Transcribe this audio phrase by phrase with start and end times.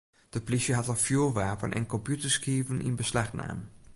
[0.29, 3.59] De plysje hat in fjoerwapen en kompjûterskiven yn beslach naam.